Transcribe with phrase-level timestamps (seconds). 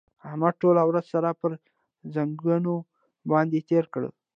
[0.29, 1.51] احمد ټوله ورځ سر پر
[2.13, 2.73] ځنګانه
[3.29, 4.09] باندې تېره کړه.